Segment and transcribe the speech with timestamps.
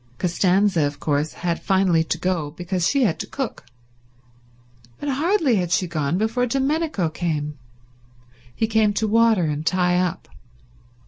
[0.17, 3.65] Costanza of course had finally to go because she had to cook,
[4.99, 7.59] but hardly had she gone before Domenico came.
[8.55, 10.27] He came to water and tie up.